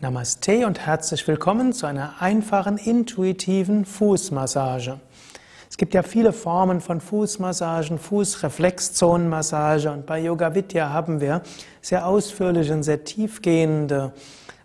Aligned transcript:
Namaste 0.00 0.64
und 0.64 0.78
herzlich 0.78 1.26
willkommen 1.26 1.72
zu 1.72 1.84
einer 1.84 2.22
einfachen, 2.22 2.78
intuitiven 2.78 3.84
Fußmassage. 3.84 5.00
Es 5.68 5.76
gibt 5.76 5.92
ja 5.92 6.04
viele 6.04 6.32
Formen 6.32 6.80
von 6.80 7.00
Fußmassagen, 7.00 7.98
Fußreflexzonenmassage 7.98 9.90
und 9.90 10.06
bei 10.06 10.20
Yoga 10.20 10.54
Vidya 10.54 10.90
haben 10.90 11.20
wir 11.20 11.42
sehr 11.82 12.06
ausführliche 12.06 12.74
und 12.74 12.84
sehr 12.84 13.02
tiefgehende 13.02 14.12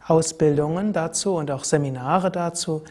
Ausbildungen 0.06 0.94
dazu 0.94 1.34
und 1.34 1.50
auch 1.50 1.64
Seminare 1.64 2.30
dazu. 2.30 2.84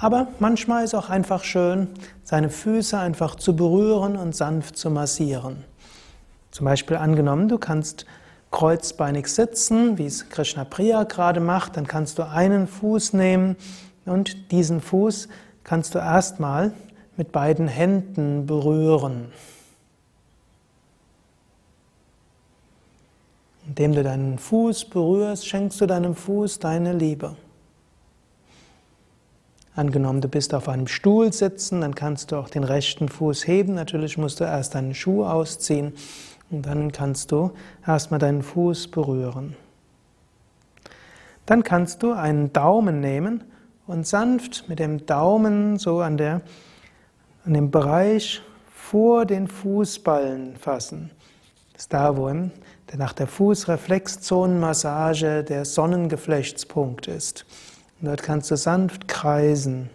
Aber 0.00 0.28
manchmal 0.38 0.84
ist 0.84 0.94
auch 0.94 1.10
einfach 1.10 1.44
schön, 1.44 1.88
seine 2.22 2.48
Füße 2.48 2.98
einfach 2.98 3.34
zu 3.34 3.54
berühren 3.54 4.16
und 4.16 4.34
sanft 4.34 4.78
zu 4.78 4.88
massieren. 4.88 5.62
Zum 6.50 6.64
Beispiel 6.64 6.96
angenommen, 6.96 7.50
du 7.50 7.58
kannst 7.58 8.06
kreuzbeinig 8.54 9.26
sitzen, 9.26 9.98
wie 9.98 10.06
es 10.06 10.28
Krishna 10.28 10.62
Priya 10.62 11.02
gerade 11.02 11.40
macht, 11.40 11.76
dann 11.76 11.88
kannst 11.88 12.20
du 12.20 12.22
einen 12.22 12.68
Fuß 12.68 13.12
nehmen 13.12 13.56
und 14.06 14.52
diesen 14.52 14.80
Fuß 14.80 15.28
kannst 15.64 15.96
du 15.96 15.98
erstmal 15.98 16.72
mit 17.16 17.32
beiden 17.32 17.66
Händen 17.66 18.46
berühren. 18.46 19.32
Indem 23.66 23.92
du 23.92 24.04
deinen 24.04 24.38
Fuß 24.38 24.84
berührst, 24.84 25.48
schenkst 25.48 25.80
du 25.80 25.86
deinem 25.86 26.14
Fuß 26.14 26.60
deine 26.60 26.92
Liebe. 26.92 27.34
Angenommen, 29.74 30.20
du 30.20 30.28
bist 30.28 30.54
auf 30.54 30.68
einem 30.68 30.86
Stuhl 30.86 31.32
sitzen, 31.32 31.80
dann 31.80 31.96
kannst 31.96 32.30
du 32.30 32.36
auch 32.36 32.48
den 32.48 32.62
rechten 32.62 33.08
Fuß 33.08 33.48
heben. 33.48 33.74
Natürlich 33.74 34.16
musst 34.16 34.38
du 34.38 34.44
erst 34.44 34.76
deinen 34.76 34.94
Schuh 34.94 35.24
ausziehen 35.24 35.94
und 36.50 36.66
dann 36.66 36.92
kannst 36.92 37.32
du 37.32 37.52
erstmal 37.86 38.20
deinen 38.20 38.42
Fuß 38.42 38.88
berühren. 38.88 39.56
Dann 41.46 41.62
kannst 41.62 42.02
du 42.02 42.12
einen 42.12 42.52
Daumen 42.52 43.00
nehmen 43.00 43.44
und 43.86 44.06
sanft 44.06 44.68
mit 44.68 44.78
dem 44.78 45.06
Daumen 45.06 45.78
so 45.78 46.00
an, 46.00 46.16
der, 46.16 46.40
an 47.44 47.54
dem 47.54 47.70
Bereich 47.70 48.42
vor 48.72 49.26
den 49.26 49.48
Fußballen 49.48 50.56
fassen. 50.56 51.10
Das 51.72 51.82
ist 51.82 51.92
da, 51.92 52.16
wo 52.16 52.28
nach 52.96 53.12
der 53.12 53.26
Fußreflexzonenmassage 53.26 55.42
der 55.42 55.64
Sonnengeflechtspunkt 55.64 57.08
ist. 57.08 57.44
Und 58.00 58.06
dort 58.08 58.22
kannst 58.22 58.48
du 58.50 58.56
sanft 58.56 59.08
kreisen. 59.08 59.90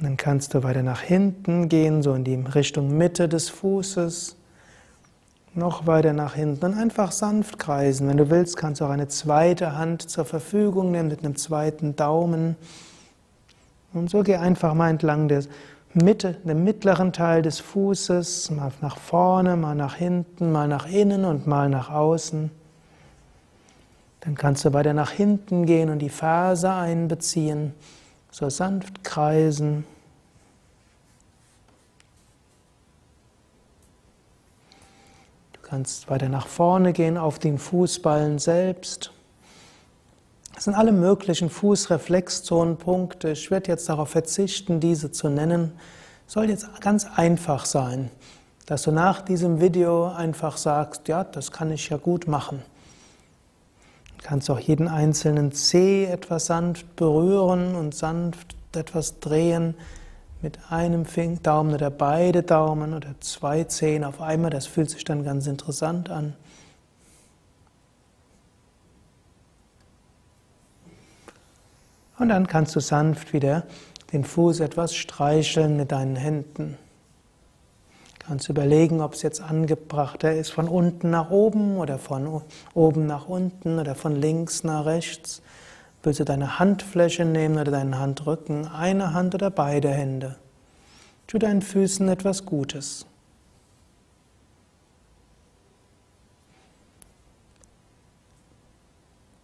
Dann 0.00 0.18
kannst 0.18 0.52
du 0.52 0.62
weiter 0.62 0.82
nach 0.82 1.00
hinten 1.00 1.68
gehen, 1.70 2.02
so 2.02 2.12
in 2.12 2.24
die 2.24 2.34
Richtung 2.34 2.96
Mitte 2.98 3.28
des 3.28 3.48
Fußes. 3.48 4.36
Noch 5.54 5.86
weiter 5.86 6.12
nach 6.12 6.34
hinten 6.34 6.66
und 6.66 6.74
einfach 6.74 7.12
sanft 7.12 7.58
kreisen. 7.58 8.06
Wenn 8.08 8.18
du 8.18 8.28
willst, 8.28 8.58
kannst 8.58 8.82
du 8.82 8.84
auch 8.84 8.90
eine 8.90 9.08
zweite 9.08 9.74
Hand 9.78 10.10
zur 10.10 10.26
Verfügung 10.26 10.90
nehmen 10.90 11.08
mit 11.08 11.24
einem 11.24 11.36
zweiten 11.36 11.96
Daumen. 11.96 12.56
Und 13.94 14.10
so 14.10 14.22
geh 14.22 14.36
einfach 14.36 14.74
mal 14.74 14.90
entlang 14.90 15.28
der 15.28 15.44
Mitte, 15.94 16.34
dem 16.44 16.62
mittleren 16.62 17.14
Teil 17.14 17.40
des 17.40 17.58
Fußes, 17.60 18.50
mal 18.50 18.70
nach 18.82 18.98
vorne, 18.98 19.56
mal 19.56 19.74
nach 19.74 19.94
hinten, 19.94 20.52
mal 20.52 20.68
nach 20.68 20.86
innen 20.86 21.24
und 21.24 21.46
mal 21.46 21.70
nach 21.70 21.88
außen. 21.88 22.50
Dann 24.20 24.34
kannst 24.34 24.66
du 24.66 24.74
weiter 24.74 24.92
nach 24.92 25.10
hinten 25.10 25.64
gehen 25.64 25.88
und 25.88 26.00
die 26.00 26.10
Ferse 26.10 26.70
einbeziehen 26.70 27.72
so 28.36 28.50
sanft 28.50 29.02
kreisen. 29.02 29.86
Du 35.54 35.60
kannst 35.62 36.10
weiter 36.10 36.28
nach 36.28 36.46
vorne 36.46 36.92
gehen 36.92 37.16
auf 37.16 37.38
den 37.38 37.56
Fußballen 37.56 38.38
selbst. 38.38 39.10
Das 40.54 40.64
sind 40.64 40.74
alle 40.74 40.92
möglichen 40.92 41.48
Fußreflexzonenpunkte. 41.48 43.30
Ich 43.30 43.50
werde 43.50 43.70
jetzt 43.70 43.88
darauf 43.88 44.10
verzichten, 44.10 44.80
diese 44.80 45.10
zu 45.10 45.30
nennen. 45.30 45.72
Soll 46.26 46.50
jetzt 46.50 46.66
ganz 46.82 47.06
einfach 47.06 47.64
sein, 47.64 48.10
dass 48.66 48.82
du 48.82 48.90
nach 48.90 49.22
diesem 49.22 49.62
Video 49.62 50.08
einfach 50.08 50.58
sagst, 50.58 51.08
ja, 51.08 51.24
das 51.24 51.52
kann 51.52 51.70
ich 51.70 51.88
ja 51.88 51.96
gut 51.96 52.28
machen. 52.28 52.62
Kannst 54.26 54.50
auch 54.50 54.58
jeden 54.58 54.88
einzelnen 54.88 55.52
Zeh 55.52 56.06
etwas 56.06 56.46
sanft 56.46 56.96
berühren 56.96 57.76
und 57.76 57.94
sanft 57.94 58.56
etwas 58.74 59.20
drehen 59.20 59.76
mit 60.42 60.58
einem 60.68 61.06
Daumen 61.44 61.72
oder 61.72 61.90
beide 61.90 62.42
Daumen 62.42 62.92
oder 62.92 63.14
zwei 63.20 63.62
Zehen 63.62 64.02
auf 64.02 64.20
einmal. 64.20 64.50
Das 64.50 64.66
fühlt 64.66 64.90
sich 64.90 65.04
dann 65.04 65.22
ganz 65.22 65.46
interessant 65.46 66.10
an. 66.10 66.34
Und 72.18 72.28
dann 72.30 72.48
kannst 72.48 72.74
du 72.74 72.80
sanft 72.80 73.32
wieder 73.32 73.62
den 74.12 74.24
Fuß 74.24 74.58
etwas 74.58 74.96
streicheln 74.96 75.76
mit 75.76 75.92
deinen 75.92 76.16
Händen. 76.16 76.76
Kannst 78.26 78.48
überlegen, 78.48 79.00
ob 79.02 79.14
es 79.14 79.22
jetzt 79.22 79.40
angebrachter 79.40 80.34
ist 80.34 80.50
von 80.50 80.66
unten 80.66 81.10
nach 81.10 81.30
oben 81.30 81.76
oder 81.76 81.96
von 81.96 82.42
oben 82.74 83.06
nach 83.06 83.28
unten 83.28 83.78
oder 83.78 83.94
von 83.94 84.16
links 84.16 84.64
nach 84.64 84.84
rechts. 84.84 85.42
Willst 86.02 86.18
du 86.18 86.24
deine 86.24 86.58
Handfläche 86.58 87.24
nehmen 87.24 87.56
oder 87.56 87.70
deinen 87.70 88.00
Handrücken, 88.00 88.66
eine 88.66 89.14
Hand 89.14 89.36
oder 89.36 89.50
beide 89.50 89.90
Hände? 89.90 90.34
Tu 91.28 91.38
deinen 91.38 91.62
Füßen 91.62 92.08
etwas 92.08 92.44
Gutes. 92.44 93.06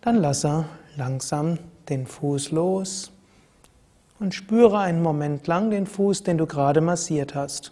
Dann 0.01 0.17
lasse 0.17 0.65
langsam 0.97 1.59
den 1.89 2.09
Fuß 2.09 2.51
los 2.51 3.13
und 4.19 4.35
spüre 4.35 4.81
einen 4.81 5.03
Moment 5.03 5.47
lang 5.47 5.71
den 5.71 5.87
Fuß, 5.87 6.25
den 6.25 6.39
du 6.39 6.47
gerade 6.47 6.81
massiert 6.81 7.37
hast. 7.37 7.71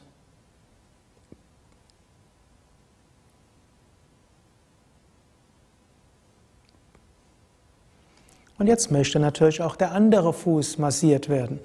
Und 8.61 8.67
jetzt 8.67 8.93
möchte 8.93 9.19
natürlich 9.19 9.63
auch 9.63 9.75
der 9.75 9.93
andere 9.93 10.35
Fuß 10.35 10.77
massiert 10.77 11.31
werden. 11.31 11.61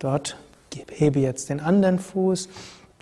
Dort 0.00 0.36
hebe 0.90 1.20
jetzt 1.20 1.50
den 1.50 1.60
anderen 1.60 2.00
Fuß 2.00 2.48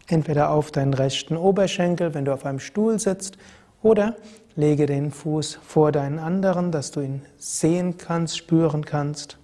entweder 0.08 0.50
auf 0.50 0.70
deinen 0.70 0.92
rechten 0.92 1.38
Oberschenkel, 1.38 2.12
wenn 2.12 2.26
du 2.26 2.34
auf 2.34 2.44
einem 2.44 2.60
Stuhl 2.60 2.98
sitzt, 2.98 3.38
oder 3.82 4.14
lege 4.56 4.84
den 4.84 5.10
Fuß 5.10 5.58
vor 5.66 5.90
deinen 5.90 6.18
anderen, 6.18 6.70
dass 6.70 6.90
du 6.90 7.00
ihn 7.00 7.22
sehen 7.38 7.96
kannst, 7.96 8.36
spüren 8.36 8.84
kannst. 8.84 9.38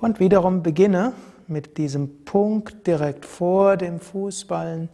Und 0.00 0.18
wiederum 0.18 0.64
beginne 0.64 1.12
mit 1.46 1.78
diesem 1.78 2.24
Punkt 2.24 2.88
direkt 2.88 3.24
vor 3.24 3.76
dem 3.76 4.00
Fußballen, 4.00 4.88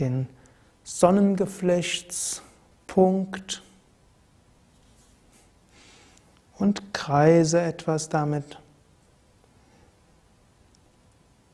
den 0.00 0.26
Sonnengeflechtspunkt 0.82 3.62
und 6.62 6.94
kreise 6.94 7.60
etwas 7.60 8.08
damit. 8.08 8.56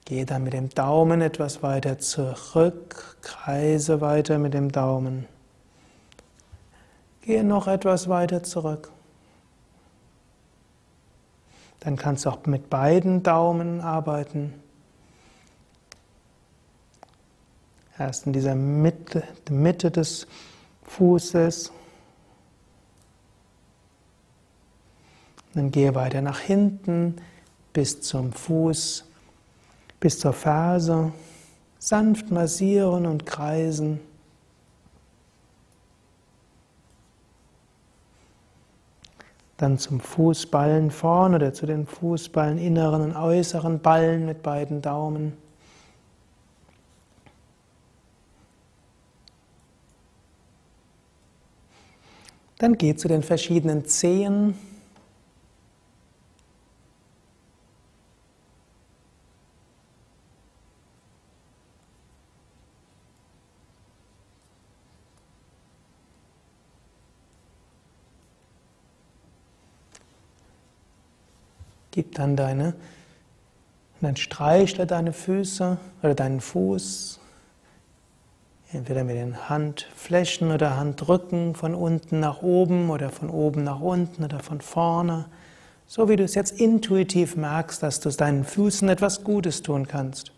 Gehe 0.04 0.26
dann 0.26 0.44
mit 0.44 0.52
dem 0.52 0.68
Daumen 0.68 1.22
etwas 1.22 1.62
weiter 1.62 1.98
zurück, 1.98 3.16
kreise 3.22 4.02
weiter 4.02 4.38
mit 4.38 4.52
dem 4.52 4.70
Daumen. 4.70 5.26
Gehe 7.22 7.42
noch 7.42 7.68
etwas 7.68 8.10
weiter 8.10 8.42
zurück. 8.42 8.90
Dann 11.80 11.96
kannst 11.96 12.26
du 12.26 12.28
auch 12.28 12.44
mit 12.44 12.68
beiden 12.68 13.22
Daumen 13.22 13.80
arbeiten. 13.80 14.52
Erst 17.98 18.26
in 18.26 18.34
dieser 18.34 18.54
Mitte, 18.54 19.22
Mitte 19.48 19.90
des 19.90 20.26
Fußes 20.82 21.72
Dann 25.58 25.72
gehe 25.72 25.96
weiter 25.96 26.22
nach 26.22 26.38
hinten 26.38 27.16
bis 27.72 28.00
zum 28.00 28.32
Fuß, 28.32 29.04
bis 29.98 30.20
zur 30.20 30.32
Ferse. 30.32 31.10
Sanft 31.80 32.30
massieren 32.30 33.06
und 33.06 33.26
kreisen. 33.26 33.98
Dann 39.56 39.78
zum 39.78 39.98
Fußballen 39.98 40.92
vorne 40.92 41.34
oder 41.34 41.52
zu 41.52 41.66
den 41.66 41.88
Fußballen 41.88 42.58
inneren 42.58 43.02
und 43.02 43.16
äußeren 43.16 43.80
Ballen 43.80 44.26
mit 44.26 44.44
beiden 44.44 44.80
Daumen. 44.80 45.36
Dann 52.58 52.78
geh 52.78 52.94
zu 52.94 53.08
den 53.08 53.24
verschiedenen 53.24 53.86
Zehen. 53.86 54.54
Gib 71.90 72.14
dann 72.14 72.36
deine, 72.36 72.74
dann 74.00 74.16
streichle 74.16 74.86
deine 74.86 75.12
Füße 75.12 75.78
oder 76.02 76.14
deinen 76.14 76.40
Fuß. 76.40 77.20
Entweder 78.72 79.02
mit 79.02 79.16
den 79.16 79.48
Handflächen 79.48 80.50
oder 80.50 80.76
Handrücken 80.76 81.54
von 81.54 81.74
unten 81.74 82.20
nach 82.20 82.42
oben 82.42 82.90
oder 82.90 83.10
von 83.10 83.30
oben 83.30 83.64
nach 83.64 83.80
unten 83.80 84.24
oder 84.24 84.40
von 84.40 84.60
vorne. 84.60 85.26
So 85.86 86.08
wie 86.10 86.16
du 86.16 86.24
es 86.24 86.34
jetzt 86.34 86.60
intuitiv 86.60 87.34
merkst, 87.34 87.82
dass 87.82 88.00
du 88.00 88.10
deinen 88.10 88.44
Füßen 88.44 88.88
etwas 88.90 89.24
Gutes 89.24 89.62
tun 89.62 89.88
kannst. 89.88 90.32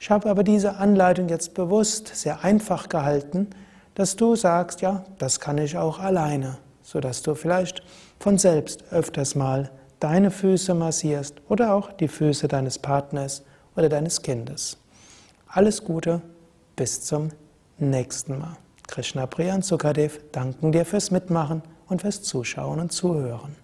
Ich 0.00 0.10
habe 0.10 0.28
aber 0.28 0.42
diese 0.42 0.78
Anleitung 0.78 1.28
jetzt 1.28 1.54
bewusst 1.54 2.08
sehr 2.08 2.42
einfach 2.42 2.88
gehalten, 2.88 3.50
dass 3.94 4.16
du 4.16 4.34
sagst, 4.34 4.80
ja, 4.80 5.04
das 5.18 5.38
kann 5.38 5.58
ich 5.58 5.78
auch 5.78 6.00
alleine 6.00 6.58
sodass 6.84 7.22
du 7.22 7.34
vielleicht 7.34 7.82
von 8.20 8.38
selbst 8.38 8.84
öfters 8.92 9.34
mal 9.34 9.72
deine 9.98 10.30
Füße 10.30 10.74
massierst 10.74 11.42
oder 11.48 11.74
auch 11.74 11.90
die 11.90 12.08
Füße 12.08 12.46
deines 12.46 12.78
Partners 12.78 13.42
oder 13.74 13.88
deines 13.88 14.22
Kindes. 14.22 14.76
Alles 15.48 15.82
Gute, 15.82 16.20
bis 16.76 17.00
zum 17.00 17.30
nächsten 17.78 18.38
Mal. 18.38 18.56
Krishna 18.86 19.26
Priya 19.26 19.54
und 19.54 19.64
Sukadev 19.64 20.20
danken 20.30 20.70
dir 20.70 20.84
fürs 20.84 21.10
Mitmachen 21.10 21.62
und 21.88 22.02
fürs 22.02 22.22
Zuschauen 22.22 22.78
und 22.80 22.92
Zuhören. 22.92 23.56